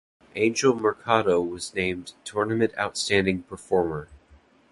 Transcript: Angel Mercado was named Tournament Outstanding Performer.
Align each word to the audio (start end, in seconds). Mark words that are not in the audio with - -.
Angel 0.35 0.73
Mercado 0.73 1.39
was 1.41 1.75
named 1.75 2.13
Tournament 2.23 2.73
Outstanding 2.75 3.43
Performer. 3.43 4.07